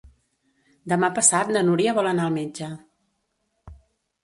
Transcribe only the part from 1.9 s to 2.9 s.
vol anar al metge.